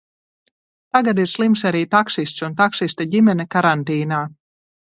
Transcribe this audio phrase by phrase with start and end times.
[0.95, 4.27] Tagad ir slims arī taksists un taksista ģimene karantīnā.